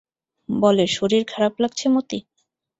বলে, 0.49 0.83
শশীর 0.95 1.23
খারাপ 1.31 1.53
লাগছে 1.63 1.85
মতি? 1.89 2.19